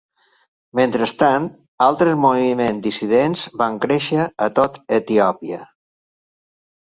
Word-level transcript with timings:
Mentrestant, 0.77 1.43
altres 1.87 2.15
moviments 2.23 2.81
dissidents 2.87 3.43
van 3.63 3.77
créixer 3.85 4.25
a 4.45 4.47
tot 4.61 4.79
Etiòpia. 4.99 5.61